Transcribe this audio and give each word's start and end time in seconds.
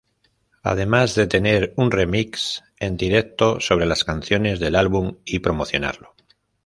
Además 0.63 1.13
de 1.13 1.27
tener 1.27 1.75
un 1.77 1.91
remix 1.91 2.63
en 2.79 2.97
directo 2.97 3.59
sobre 3.59 3.85
las 3.85 4.03
canciones 4.03 4.59
del 4.59 4.75
álbum 4.75 5.17
y 5.25 5.37
promocionarlo. 5.41 6.15